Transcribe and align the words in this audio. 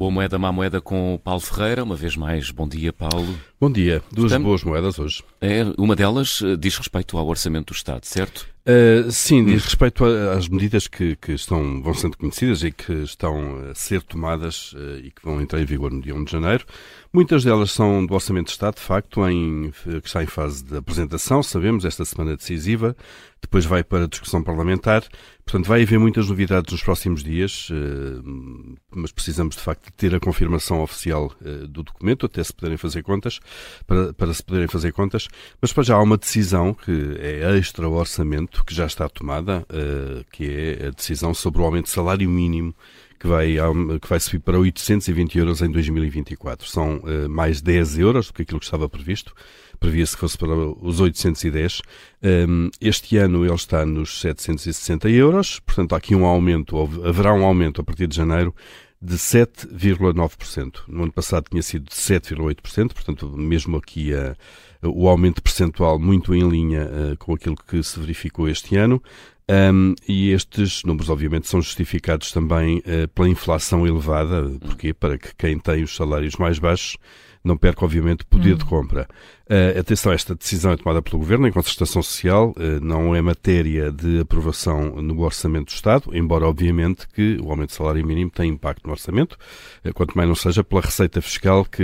Boa 0.00 0.10
moeda, 0.10 0.38
má 0.38 0.50
moeda 0.50 0.80
com 0.80 1.12
o 1.12 1.18
Paulo 1.18 1.42
Ferreira. 1.42 1.84
Uma 1.84 1.94
vez 1.94 2.16
mais, 2.16 2.50
bom 2.50 2.66
dia, 2.66 2.90
Paulo. 2.90 3.38
Bom 3.60 3.70
dia. 3.70 4.02
Duas 4.10 4.34
boas 4.38 4.64
moedas 4.64 4.98
hoje. 4.98 5.22
É, 5.42 5.62
uma 5.76 5.94
delas 5.94 6.40
eh, 6.42 6.56
diz 6.56 6.74
respeito 6.78 7.18
ao 7.18 7.28
orçamento 7.28 7.66
do 7.66 7.76
Estado, 7.76 8.06
certo? 8.06 8.48
Uh, 8.66 9.10
sim, 9.10 9.42
diz 9.42 9.64
respeito 9.64 10.04
às 10.04 10.46
medidas 10.46 10.86
que, 10.86 11.16
que, 11.16 11.32
estão, 11.32 11.82
vão 11.82 11.94
sendo 11.94 12.18
conhecidas 12.18 12.62
e 12.62 12.70
que 12.70 12.92
estão 12.92 13.70
a 13.70 13.74
ser 13.74 14.02
tomadas 14.02 14.74
uh, 14.74 14.98
e 15.02 15.10
que 15.10 15.24
vão 15.24 15.40
entrar 15.40 15.62
em 15.62 15.64
vigor 15.64 15.90
no 15.90 16.02
dia 16.02 16.14
1 16.14 16.24
de 16.24 16.32
janeiro. 16.32 16.66
Muitas 17.10 17.42
delas 17.42 17.72
são 17.72 18.04
do 18.04 18.12
Orçamento 18.12 18.46
de 18.46 18.52
Estado, 18.52 18.74
de 18.74 18.82
facto, 18.82 19.26
em, 19.26 19.72
que 19.82 20.06
está 20.06 20.22
em 20.22 20.26
fase 20.26 20.62
de 20.62 20.76
apresentação, 20.76 21.42
sabemos, 21.42 21.84
esta 21.86 22.04
semana 22.04 22.36
decisiva. 22.36 22.94
Depois 23.40 23.64
vai 23.64 23.82
para 23.82 24.04
a 24.04 24.06
discussão 24.06 24.42
parlamentar. 24.42 25.02
Portanto, 25.44 25.66
vai 25.66 25.82
haver 25.82 25.98
muitas 25.98 26.28
novidades 26.28 26.70
nos 26.70 26.82
próximos 26.82 27.24
dias, 27.24 27.68
uh, 27.70 28.78
mas 28.94 29.10
precisamos, 29.10 29.56
de 29.56 29.62
facto, 29.62 29.86
de 29.86 29.92
ter 29.92 30.14
a 30.14 30.20
confirmação 30.20 30.82
oficial 30.82 31.32
do 31.66 31.82
documento, 31.82 32.26
até 32.26 32.44
se 32.44 32.52
poderem 32.52 32.76
fazer 32.76 33.02
contas, 33.02 33.40
para, 33.86 34.12
para 34.12 34.34
se 34.34 34.42
poderem 34.42 34.68
fazer 34.68 34.92
contas. 34.92 35.26
Mas 35.60 35.70
depois 35.70 35.86
já 35.86 35.96
há 35.96 36.02
uma 36.02 36.18
decisão 36.18 36.74
que 36.74 37.16
é 37.18 37.56
extra-orçamento 37.56 38.50
que 38.64 38.74
já 38.74 38.86
está 38.86 39.08
tomada, 39.08 39.66
uh, 39.70 40.24
que 40.32 40.44
é 40.80 40.86
a 40.86 40.90
decisão 40.90 41.34
sobre 41.34 41.60
o 41.60 41.64
aumento 41.64 41.84
de 41.84 41.90
salário 41.90 42.28
mínimo 42.28 42.74
que 43.18 43.26
vai, 43.26 43.54
que 44.00 44.08
vai 44.08 44.18
subir 44.18 44.40
para 44.40 44.58
820 44.58 45.38
euros 45.38 45.60
em 45.60 45.70
2024. 45.70 46.66
São 46.66 46.96
uh, 46.98 47.28
mais 47.28 47.60
10 47.60 47.98
euros 47.98 48.28
do 48.28 48.32
que 48.32 48.42
aquilo 48.42 48.58
que 48.58 48.64
estava 48.64 48.88
previsto. 48.88 49.34
Previa-se 49.78 50.14
que 50.14 50.20
fosse 50.20 50.38
para 50.38 50.54
os 50.54 51.00
810. 51.00 51.80
Um, 52.22 52.28
ehm, 52.28 52.70
este 52.80 53.18
ano 53.18 53.44
ele 53.44 53.54
está 53.54 53.84
nos 53.84 54.20
760 54.20 55.08
euros, 55.10 55.58
portanto 55.60 55.94
há 55.94 55.98
aqui 55.98 56.14
um 56.14 56.24
aumento, 56.26 56.78
haverá 57.04 57.32
um 57.32 57.44
aumento 57.44 57.80
a 57.80 57.84
partir 57.84 58.06
de 58.06 58.16
janeiro 58.16 58.54
de 59.02 59.16
7,9%. 59.16 60.80
No 60.86 61.04
ano 61.04 61.12
passado 61.12 61.46
tinha 61.50 61.62
sido 61.62 61.84
de 61.84 61.94
7,8%, 61.94 62.92
portanto, 62.92 63.28
mesmo 63.36 63.76
aqui 63.76 64.12
a, 64.14 64.36
o 64.82 65.08
aumento 65.08 65.42
percentual 65.42 65.98
muito 65.98 66.34
em 66.34 66.48
linha 66.48 66.84
uh, 66.84 67.16
com 67.16 67.34
aquilo 67.34 67.56
que 67.56 67.82
se 67.82 67.98
verificou 67.98 68.48
este 68.48 68.76
ano. 68.76 69.02
Um, 69.50 69.94
e 70.06 70.30
estes 70.30 70.84
números, 70.84 71.10
obviamente, 71.10 71.48
são 71.48 71.60
justificados 71.60 72.30
também 72.30 72.78
uh, 72.78 73.08
pela 73.14 73.28
inflação 73.28 73.86
elevada, 73.86 74.48
porque 74.60 74.92
para 74.94 75.18
que 75.18 75.34
quem 75.34 75.58
tem 75.58 75.82
os 75.82 75.96
salários 75.96 76.36
mais 76.36 76.58
baixos 76.58 76.96
não 77.42 77.56
perca, 77.56 77.84
obviamente, 77.84 78.24
poder 78.24 78.54
hum. 78.54 78.58
de 78.58 78.64
compra. 78.64 79.08
Uh, 79.50 79.80
atenção, 79.80 80.12
esta 80.12 80.32
decisão 80.32 80.70
é 80.70 80.76
tomada 80.76 81.02
pelo 81.02 81.18
Governo 81.18 81.44
em 81.48 81.50
concertação 81.50 82.00
social, 82.00 82.50
uh, 82.50 82.80
não 82.80 83.16
é 83.16 83.20
matéria 83.20 83.90
de 83.90 84.20
aprovação 84.20 85.02
no 85.02 85.20
Orçamento 85.22 85.72
do 85.72 85.74
Estado, 85.74 86.16
embora, 86.16 86.46
obviamente, 86.46 87.08
que 87.08 87.36
o 87.42 87.50
aumento 87.50 87.70
do 87.70 87.74
salário 87.74 88.06
mínimo 88.06 88.30
tem 88.30 88.48
impacto 88.48 88.86
no 88.86 88.92
Orçamento, 88.92 89.36
uh, 89.84 89.92
quanto 89.92 90.16
mais 90.16 90.28
não 90.28 90.36
seja 90.36 90.62
pela 90.62 90.80
receita 90.80 91.20
fiscal 91.20 91.64
que, 91.64 91.82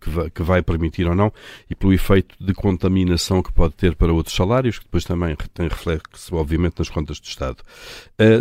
que 0.00 0.08
vai, 0.08 0.30
que, 0.30 0.42
vai, 0.42 0.62
permitir 0.62 1.06
ou 1.06 1.14
não 1.14 1.30
e 1.68 1.74
pelo 1.74 1.92
efeito 1.92 2.34
de 2.40 2.54
contaminação 2.54 3.42
que 3.42 3.52
pode 3.52 3.74
ter 3.74 3.94
para 3.94 4.10
outros 4.10 4.34
salários, 4.34 4.78
que 4.78 4.86
depois 4.86 5.04
também 5.04 5.36
tem 5.52 5.68
reflexo, 5.68 6.34
obviamente, 6.34 6.78
nas 6.78 6.88
contas 6.88 7.20
do 7.20 7.26
Estado. 7.26 7.58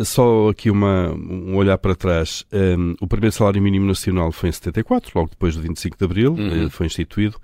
só 0.06 0.48
aqui 0.48 0.72
uma, 0.72 1.12
um 1.12 1.58
olhar 1.58 1.78
para 1.78 1.94
trás. 1.94 2.46
Um, 2.54 2.96
o 3.02 3.08
primeiro 3.08 3.36
salário 3.36 3.62
mínimo 3.62 3.86
nacional 3.86 4.32
foi 4.32 4.48
em 4.48 4.54
74, 4.54 5.12
logo 5.14 5.32
depois 5.32 5.56
do 5.56 5.62
25 5.62 5.98
de 5.98 6.06
Abril, 6.06 6.36
uhum. 6.54 6.70
foi 6.70 6.86
instituído 6.86 7.40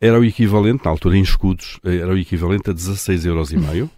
era 0.00 0.18
o 0.18 0.24
equivalente, 0.24 0.84
na 0.84 0.90
altura 0.90 1.16
em 1.16 1.22
escudos, 1.22 1.80
eh, 1.84 1.96
era 1.96 2.12
o 2.12 2.18
equivalente 2.18 2.70
a 2.70 2.72
16 2.72 3.26
euros 3.26 3.52
e 3.52 3.56
meio. 3.56 3.90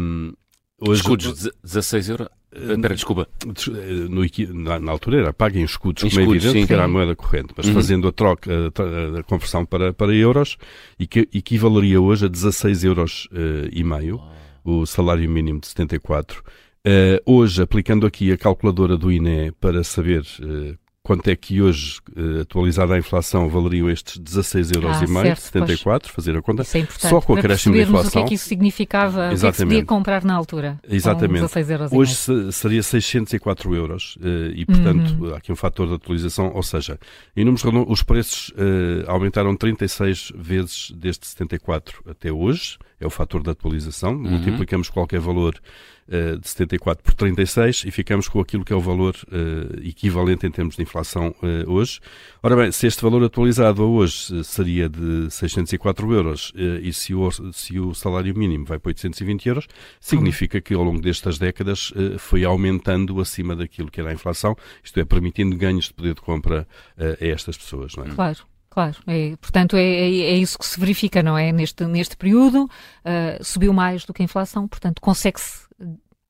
um, 0.00 0.32
hoje, 0.80 1.00
escudos, 1.00 1.48
16 1.62 2.08
euros? 2.08 2.28
Eh, 2.52 2.72
espera, 2.72 2.94
desculpa. 2.94 3.28
Eh, 3.46 4.08
no, 4.08 4.22
na, 4.62 4.80
na, 4.80 4.92
altura 4.92 5.18
era 5.18 5.32
paga 5.32 5.58
em 5.58 5.62
escudos, 5.62 6.02
em 6.02 6.10
como 6.10 6.22
escudos, 6.22 6.44
é 6.44 6.48
evidente 6.48 6.62
sim, 6.62 6.66
que 6.66 6.72
era 6.72 6.84
a 6.84 6.88
moeda 6.88 7.14
corrente, 7.14 7.54
mas 7.56 7.66
uhum. 7.66 7.74
fazendo 7.74 8.08
a 8.08 8.12
troca, 8.12 8.50
a, 8.50 9.20
a, 9.20 9.22
conversão 9.22 9.64
para, 9.64 9.92
para 9.92 10.12
euros, 10.12 10.56
e 10.98 11.06
que 11.06 11.28
equivaleria 11.32 12.00
hoje 12.00 12.26
a 12.26 12.28
16 12.28 12.84
euros 12.84 13.28
uh, 13.32 13.68
e 13.70 13.84
meio, 13.84 14.20
oh. 14.64 14.80
o 14.80 14.86
salário 14.86 15.28
mínimo 15.30 15.60
de 15.60 15.68
74. 15.68 16.42
Uh, 16.84 17.22
hoje, 17.24 17.62
aplicando 17.62 18.04
aqui 18.08 18.32
a 18.32 18.36
calculadora 18.36 18.96
do 18.96 19.12
INE 19.12 19.52
para 19.52 19.84
saber 19.84 20.22
uh, 20.40 20.76
quanto 21.02 21.28
é 21.28 21.34
que 21.34 21.60
hoje, 21.60 21.98
uh, 22.16 22.42
atualizada 22.42 22.94
a 22.94 22.98
inflação, 22.98 23.48
valeriam 23.48 23.90
estes 23.90 24.18
16,5 24.20 24.76
euros, 24.76 24.96
ah, 24.96 25.04
e 25.04 25.08
meio, 25.08 25.36
74, 25.36 26.08
pois. 26.08 26.14
fazer 26.14 26.36
a 26.36 26.42
conta, 26.42 26.62
é 26.62 26.86
só 26.86 27.20
com 27.20 27.32
o 27.32 27.36
acréscimo 27.36 27.74
da 27.74 27.82
inflação. 27.82 28.08
o 28.08 28.12
que 28.12 28.18
é 28.18 28.24
que 28.28 28.34
isso 28.34 28.46
significava, 28.46 29.32
Exatamente. 29.32 29.36
o 29.36 29.40
que 29.40 29.46
é 29.46 29.50
que 29.50 29.56
se 29.56 29.64
podia 29.64 29.84
comprar 29.84 30.24
na 30.24 30.34
altura. 30.34 30.78
Exatamente. 30.88 31.44
Hoje 31.90 32.14
seria 32.52 32.82
604 32.82 33.74
euros 33.74 34.16
uh, 34.16 34.52
e, 34.54 34.64
portanto, 34.64 35.16
uhum. 35.18 35.34
há 35.34 35.38
aqui 35.38 35.50
um 35.50 35.56
fator 35.56 35.88
de 35.88 35.94
atualização, 35.94 36.52
ou 36.54 36.62
seja, 36.62 36.98
em 37.36 37.44
números 37.44 37.64
os 37.88 38.02
preços 38.02 38.50
uh, 38.50 39.10
aumentaram 39.10 39.56
36 39.56 40.32
vezes 40.36 40.92
desde 40.94 41.26
74 41.26 42.02
até 42.08 42.30
hoje, 42.30 42.78
é 43.00 43.06
o 43.06 43.10
fator 43.10 43.42
de 43.42 43.50
atualização, 43.50 44.12
uhum. 44.12 44.30
multiplicamos 44.30 44.88
qualquer 44.88 45.18
valor 45.18 45.60
uh, 46.08 46.38
de 46.38 46.48
74 46.48 47.02
por 47.02 47.14
36 47.14 47.84
e 47.86 47.90
ficamos 47.90 48.28
com 48.28 48.40
aquilo 48.40 48.64
que 48.64 48.72
é 48.72 48.76
o 48.76 48.80
valor 48.80 49.16
uh, 49.26 49.80
equivalente 49.86 50.46
em 50.46 50.50
termos 50.50 50.76
de 50.76 50.82
inflação 50.82 50.91
uh, 51.00 51.70
hoje. 51.70 52.00
Ora 52.42 52.56
bem, 52.56 52.72
se 52.72 52.86
este 52.86 53.02
valor 53.02 53.24
atualizado 53.24 53.82
a 53.82 53.86
hoje 53.86 54.44
seria 54.44 54.88
de 54.88 55.30
604 55.30 56.12
euros 56.12 56.52
e 56.82 56.92
se 56.92 57.14
o, 57.14 57.30
se 57.52 57.78
o 57.78 57.94
salário 57.94 58.36
mínimo 58.36 58.64
vai 58.64 58.78
para 58.78 58.90
820 58.90 59.48
euros, 59.48 59.66
significa 60.00 60.60
que 60.60 60.74
ao 60.74 60.82
longo 60.82 61.00
destas 61.00 61.38
décadas 61.38 61.92
foi 62.18 62.44
aumentando 62.44 63.20
acima 63.20 63.54
daquilo 63.54 63.90
que 63.90 64.00
era 64.00 64.10
a 64.10 64.12
inflação, 64.12 64.56
isto 64.82 64.98
é, 64.98 65.04
permitindo 65.04 65.56
ganhos 65.56 65.86
de 65.86 65.94
poder 65.94 66.14
de 66.14 66.20
compra 66.20 66.66
a 66.98 67.24
estas 67.24 67.56
pessoas. 67.56 67.94
Não 67.94 68.04
é? 68.04 68.08
Claro. 68.08 68.52
Claro, 68.72 68.96
é, 69.06 69.36
portanto 69.36 69.76
é, 69.76 69.82
é, 69.82 70.06
é, 70.06 70.36
isso 70.38 70.58
que 70.58 70.64
se 70.64 70.80
verifica, 70.80 71.22
não 71.22 71.36
é? 71.36 71.52
Neste, 71.52 71.84
neste 71.84 72.16
período 72.16 72.64
uh, 72.64 73.44
subiu 73.44 73.70
mais 73.70 74.06
do 74.06 74.14
que 74.14 74.22
a 74.22 74.24
inflação, 74.24 74.66
portanto 74.66 74.98
consegue-se 74.98 75.66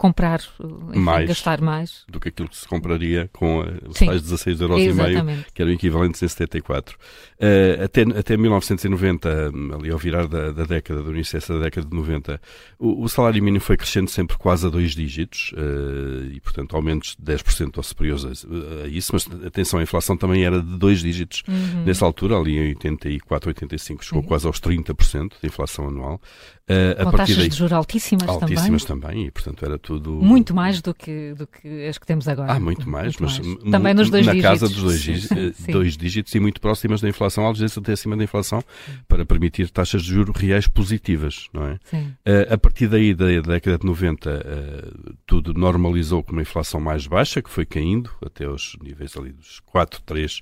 comprar, 0.03 0.41
enfim, 0.89 0.99
mais 0.99 1.29
gastar 1.29 1.61
mais. 1.61 2.03
Do 2.09 2.19
que 2.19 2.29
aquilo 2.29 2.49
que 2.49 2.57
se 2.57 2.67
compraria 2.67 3.31
com 3.33 3.61
os 3.89 3.97
tais 3.97 4.21
16 4.21 4.61
euros 4.61 4.81
e 4.81 4.93
meio, 4.93 5.45
que 5.55 5.63
eram 5.63 5.71
equivalentes 5.71 6.21
em 6.21 6.27
74. 6.27 6.99
Uh, 7.39 7.85
até, 7.85 8.03
até 8.03 8.37
1990, 8.37 9.53
ali 9.79 9.93
ao 9.93 9.99
virar 9.99 10.27
da, 10.27 10.51
da 10.51 10.65
década, 10.65 11.05
do 11.05 11.13
início 11.13 11.39
dessa 11.39 11.57
década 11.57 11.87
de 11.87 11.95
90, 11.95 12.41
o, 12.81 13.05
o, 13.05 13.09
salário 13.09 13.41
mínimo 13.41 13.63
foi 13.63 13.77
crescendo 13.77 14.11
sempre 14.11 14.37
quase 14.37 14.67
a 14.67 14.71
dois 14.71 14.91
dígitos 14.91 15.53
uh, 15.53 16.27
e, 16.33 16.41
portanto, 16.41 16.75
aumentos 16.75 17.17
de 17.17 17.33
10% 17.33 17.77
ou 17.77 17.83
superiores 17.85 18.25
a, 18.25 18.85
a, 18.85 18.89
isso, 18.89 19.13
mas 19.13 19.29
atenção, 19.47 19.79
a 19.79 19.85
inflação 19.85 20.17
também 20.17 20.45
era 20.45 20.61
de 20.61 20.79
dois 20.79 20.99
dígitos 20.99 21.45
uhum. 21.47 21.85
nessa 21.85 22.05
altura, 22.05 22.37
ali 22.37 22.57
em 22.57 22.69
84, 22.71 23.51
85, 23.51 24.05
chegou 24.05 24.21
uhum. 24.21 24.27
quase 24.27 24.49
aos 24.49 24.61
30% 24.61 25.35
de 25.41 25.47
inflação 25.47 25.87
anual. 25.87 26.21
Uh, 26.63 27.05
Com 27.05 27.11
taxas 27.13 27.37
daí, 27.37 27.49
de 27.49 27.57
juros 27.57 27.73
altíssimas, 27.73 28.29
altíssimas 28.29 28.85
também. 28.85 29.11
também. 29.11 29.27
e 29.27 29.31
portanto 29.31 29.65
era 29.65 29.79
tudo... 29.79 29.92
Muito 30.23 30.55
mais 30.55 30.81
do 30.81 30.95
que, 30.95 31.35
do 31.35 31.47
que 31.47 31.87
as 31.87 31.99
que 31.99 32.07
temos 32.07 32.29
agora. 32.29 32.53
Ah, 32.53 32.61
muito 32.61 32.89
mais, 32.89 33.17
muito 33.19 33.23
mas 33.23 33.39
mais. 33.39 33.71
também 33.71 33.95
nos 33.95 34.11
dois 34.11 34.27
na 34.27 34.33
dígitos. 34.33 34.61
casa 34.61 34.69
dos 34.69 34.83
dois, 34.83 35.31
eh, 35.33 35.73
dois, 35.73 35.97
dígitos 35.97 36.35
e 36.35 36.41
muito 36.41 36.61
próximas 36.61 37.01
da 37.01 37.09
inflação, 37.09 37.49
às 37.49 37.59
vezes 37.59 37.77
até 37.77 37.93
acima 37.93 38.17
da 38.17 38.25
inflação, 38.25 38.63
para 39.09 39.25
permitir 39.25 39.71
taxas 39.71 40.03
de 40.03 40.09
juros 40.09 40.35
reais 40.37 40.67
positivas, 40.69 41.49
não 41.53 41.67
é? 41.67 41.79
Sim. 41.85 42.13
Uh, 42.27 42.55
a 42.55 42.59
partir 42.59 42.89
daí, 42.89 43.15
da, 43.15 43.27
da 43.41 43.53
década 43.55 43.79
de 43.79 43.87
90, 43.87 44.31
uh, 44.31 45.15
tudo 45.27 45.55
normalizou 45.55 46.23
com 46.23 46.33
uma 46.33 46.43
inflação 46.43 46.81
mais 46.81 47.07
baixa, 47.07 47.43
que 47.43 47.51
foi 47.51 47.65
caindo 47.65 48.11
até 48.25 48.49
os 48.49 48.77
níveis 48.83 49.17
ali 49.17 49.33
dos 49.33 49.61
4, 49.61 50.01
3, 50.05 50.41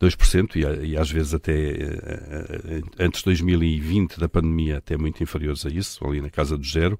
2% 0.00 0.56
e, 0.56 0.90
e 0.90 0.96
às 0.96 1.10
vezes 1.10 1.34
até 1.34 1.52
uh, 1.52 2.90
antes 2.98 3.20
de 3.20 3.24
2020 3.26 4.18
da 4.18 4.28
pandemia 4.28 4.78
até 4.78 4.96
muito 4.96 5.22
inferiores 5.22 5.66
a 5.66 5.68
isso, 5.68 6.04
ali 6.06 6.20
na 6.20 6.30
casa 6.30 6.56
do 6.56 6.66
zero. 6.66 6.98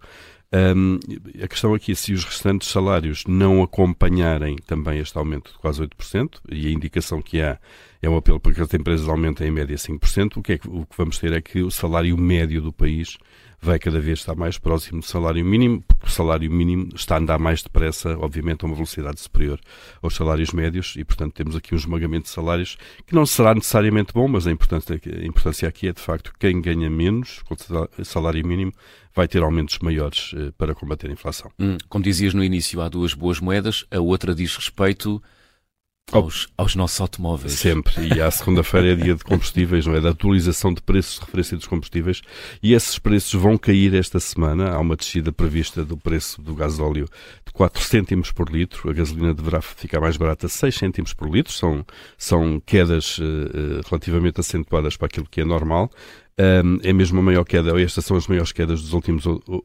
Um, 0.51 0.99
a 1.43 1.47
questão 1.47 1.75
aqui 1.75 1.93
é 1.93 1.95
se 1.95 2.15
os 2.15 2.25
restantes 2.25 2.69
salários 2.69 3.25
não 3.27 3.63
acompanharem 3.63 4.57
também 4.57 4.99
este 4.99 5.17
aumento 5.19 5.53
de 5.53 5.59
quase 5.59 5.83
8%, 5.83 6.41
e 6.51 6.67
a 6.67 6.71
indicação 6.71 7.21
que 7.21 7.43
há 7.43 7.59
é 8.01 8.09
um 8.09 8.17
apelo 8.17 8.41
para 8.41 8.55
que 8.55 8.61
as 8.63 8.73
empresas 8.73 9.09
aumentem 9.09 9.49
em 9.49 9.51
média 9.51 9.77
5%, 9.77 10.39
o 10.39 10.43
que, 10.43 10.53
é 10.53 10.59
que, 10.59 10.69
o 10.69 10.87
que 10.87 10.97
vamos 10.97 11.19
ter 11.19 11.33
é 11.33 11.41
que 11.41 11.63
o 11.63 11.71
salário 11.71 12.17
médio 12.17 12.63
do 12.63 12.73
país 12.73 13.19
vai 13.61 13.79
cada 13.79 14.01
vez 14.01 14.21
estar 14.21 14.35
mais 14.35 14.57
próximo 14.59 15.01
do 15.01 15.07
salário 15.07 15.45
mínimo, 15.45 15.83
porque 15.83 16.07
o 16.07 16.11
salário 16.11 16.51
mínimo 16.51 16.91
está 16.95 17.17
a 17.17 17.19
andar 17.19 17.39
mais 17.39 17.63
depressa, 17.63 18.17
obviamente, 18.19 18.65
a 18.65 18.67
uma 18.67 18.75
velocidade 18.75 19.21
superior 19.21 19.61
aos 20.01 20.15
salários 20.15 20.53
médios, 20.53 20.95
e, 20.97 21.05
portanto, 21.05 21.35
temos 21.35 21.57
aqui 21.57 21.75
um 21.75 21.77
esmagamento 21.77 22.25
de 22.25 22.31
salários 22.31 22.77
que 23.07 23.15
não 23.15 23.27
será 23.27 23.55
necessariamente 23.55 24.13
bom, 24.13 24.29
mas 24.29 24.47
a 24.47 24.51
importância, 24.51 25.01
a 25.05 25.27
importância 25.27 25.69
aqui 25.69 25.89
é, 25.89 25.93
de 25.93 26.01
facto, 26.01 26.33
quem 26.39 26.61
ganha 26.61 26.89
menos 26.89 27.43
com 27.43 27.57
salário 28.05 28.47
mínimo 28.47 28.73
vai 29.15 29.27
ter 29.27 29.43
aumentos 29.43 29.79
maiores 29.81 30.33
eh, 30.37 30.53
para 30.57 30.75
combater 30.75 31.09
a 31.09 31.13
inflação. 31.13 31.51
Hum, 31.59 31.77
como 31.89 32.05
dizias 32.05 32.35
no 32.35 32.45
início, 32.45 32.81
há 32.81 32.89
duas 32.89 33.15
boas 33.15 33.41
moedas, 33.41 33.85
a 33.91 33.99
outra 33.99 34.33
diz 34.33 34.55
respeito 34.55 35.21
aos, 36.13 36.49
aos 36.57 36.75
nossos 36.75 37.01
automóveis. 37.01 37.53
Sempre. 37.53 38.15
E 38.15 38.21
à 38.21 38.31
segunda-feira 38.31 38.93
é 38.93 38.95
dia 38.95 39.15
de 39.15 39.25
combustíveis, 39.25 39.87
não 39.87 39.95
é? 39.95 40.01
Da 40.01 40.11
atualização 40.11 40.73
de 40.73 40.81
preços 40.81 41.15
de 41.15 41.21
referência 41.21 41.57
dos 41.57 41.67
combustíveis. 41.67 42.23
E 42.63 42.73
esses 42.73 42.99
preços 42.99 43.33
vão 43.35 43.59
cair 43.59 43.95
esta 43.95 44.19
semana. 44.19 44.71
Há 44.71 44.81
uma 44.81 44.97
descida 44.97 45.33
prevista 45.33 45.85
do 45.85 45.97
preço 45.97 46.41
do 46.41 46.55
gasóleo 46.55 47.07
de 47.47 47.53
4 47.53 47.83
cêntimos 47.83 48.33
por 48.33 48.51
litro. 48.51 48.91
A 48.91 48.93
gasolina 48.93 49.35
deverá 49.35 49.61
ficar 49.61 50.01
mais 50.01 50.17
barata 50.17 50.49
6 50.49 50.75
cêntimos 50.75 51.13
por 51.13 51.29
litro. 51.29 51.53
São, 51.53 51.85
são 52.17 52.61
quedas 52.65 53.19
uh, 53.19 53.83
relativamente 53.89 54.41
acentuadas 54.41 54.97
para 54.97 55.07
aquilo 55.07 55.27
que 55.31 55.41
é 55.41 55.45
normal. 55.45 55.91
Um, 56.41 56.79
é 56.85 56.93
mesmo 56.93 57.19
a 57.19 57.23
maior 57.23 57.43
queda, 57.43 57.81
estas 57.81 58.05
são 58.05 58.17
as 58.17 58.29
maiores 58.29 58.53
quedas 58.53 58.81
dos 58.81 58.93
últimos 58.93 59.25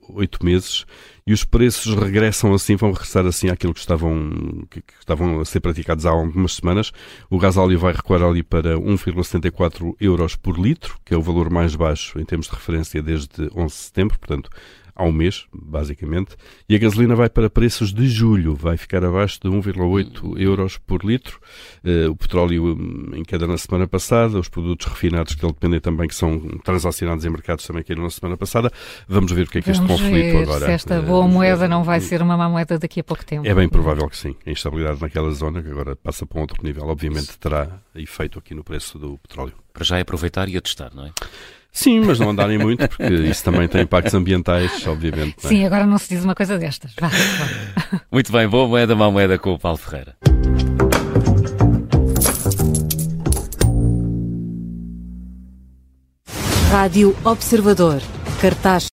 oito 0.09 0.43
meses 0.43 0.87
e 1.25 1.31
os 1.31 1.45
preços 1.45 1.93
regressam 1.93 2.51
assim, 2.51 2.75
vão 2.75 2.91
regressar 2.91 3.27
assim 3.27 3.49
àquilo 3.49 3.75
que 3.75 3.79
estavam, 3.79 4.65
que, 4.71 4.81
que 4.81 4.93
estavam 4.99 5.39
a 5.39 5.45
ser 5.45 5.59
praticados 5.59 6.03
há 6.07 6.09
algumas 6.09 6.53
semanas. 6.53 6.91
O 7.29 7.37
gasóleo 7.37 7.77
vai 7.77 7.93
recuar 7.93 8.23
ali 8.23 8.41
para 8.41 8.75
1,74 8.75 9.95
euros 10.01 10.35
por 10.35 10.59
litro, 10.59 10.97
que 11.05 11.13
é 11.13 11.17
o 11.17 11.21
valor 11.21 11.47
mais 11.51 11.75
baixo 11.75 12.19
em 12.19 12.25
termos 12.25 12.47
de 12.47 12.53
referência 12.53 13.03
desde 13.03 13.49
11 13.55 13.65
de 13.67 13.71
setembro, 13.71 14.17
portanto 14.17 14.49
ao 14.95 15.11
mês, 15.11 15.45
basicamente, 15.51 16.35
e 16.69 16.75
a 16.75 16.79
gasolina 16.79 17.15
vai 17.15 17.29
para 17.29 17.49
preços 17.49 17.91
de 17.91 18.07
julho, 18.07 18.55
vai 18.55 18.77
ficar 18.77 19.03
abaixo 19.03 19.39
de 19.41 19.49
1,8 19.49 20.39
euros 20.39 20.77
por 20.77 21.03
litro. 21.03 21.39
Uh, 21.83 22.11
o 22.11 22.15
petróleo 22.15 22.75
hum, 22.75 23.11
em 23.15 23.23
queda 23.23 23.47
na 23.47 23.57
semana 23.57 23.87
passada, 23.87 24.37
os 24.37 24.47
produtos 24.47 24.85
refinados 24.87 25.33
que 25.33 25.41
dele 25.41 25.53
dependem 25.53 25.79
também, 25.79 26.07
que 26.07 26.15
são 26.15 26.39
transacionados 26.63 27.25
em 27.25 27.29
mercados 27.29 27.65
também 27.65 27.83
caíram 27.83 28.03
na 28.03 28.09
semana 28.09 28.37
passada. 28.37 28.71
Vamos 29.07 29.31
ver 29.31 29.47
o 29.47 29.49
que 29.49 29.59
é 29.59 29.61
que 29.61 29.71
Vamos 29.71 29.89
este 29.89 30.03
conflito 30.03 30.33
ver 30.33 30.43
agora. 30.43 30.65
Se 30.65 30.71
esta 30.71 31.01
boa 31.01 31.25
uh, 31.25 31.29
moeda 31.29 31.67
não 31.67 31.83
vai 31.83 31.99
ser 31.99 32.21
uma 32.21 32.37
má 32.37 32.47
moeda 32.47 32.77
daqui 32.77 32.99
a 32.99 33.03
pouco 33.03 33.25
tempo. 33.25 33.47
É 33.47 33.53
bem 33.53 33.67
provável 33.67 34.07
que 34.07 34.17
sim. 34.17 34.35
A 34.45 34.51
instabilidade 34.51 35.01
naquela 35.01 35.31
zona, 35.31 35.61
que 35.63 35.69
agora 35.69 35.95
passa 35.95 36.25
para 36.25 36.37
um 36.37 36.41
outro 36.41 36.63
nível, 36.63 36.83
obviamente 36.87 37.37
terá 37.39 37.79
efeito 37.95 38.37
aqui 38.37 38.53
no 38.53 38.63
preço 38.63 38.99
do 38.99 39.17
petróleo. 39.17 39.53
Para 39.73 39.83
já 39.83 39.97
é 39.97 40.01
aproveitar 40.01 40.47
e 40.47 40.55
atestar, 40.55 40.93
não 40.93 41.07
é? 41.07 41.11
Sim, 41.73 42.01
mas 42.01 42.19
não 42.19 42.29
andarem 42.29 42.59
muito, 42.59 42.87
porque 42.87 43.11
isso 43.11 43.43
também 43.43 43.67
tem 43.67 43.81
impactos 43.81 44.13
ambientais, 44.13 44.85
obviamente. 44.85 45.35
É? 45.43 45.47
Sim, 45.47 45.65
agora 45.65 45.87
não 45.87 45.97
se 45.97 46.13
diz 46.13 46.23
uma 46.23 46.35
coisa 46.35 46.57
destas. 46.57 46.93
Vá, 47.01 47.07
vá. 47.07 48.01
Muito 48.11 48.31
bem, 48.31 48.47
boa 48.47 48.67
moeda, 48.67 48.95
má 48.95 49.09
moeda 49.09 49.39
com 49.39 49.53
o 49.53 49.59
Paulo 49.59 49.79
Ferreira. 49.79 50.15
Rádio 56.69 57.15
Observador. 57.25 58.01
Cartaz 58.39 58.89